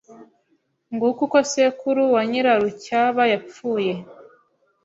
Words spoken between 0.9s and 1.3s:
Nguko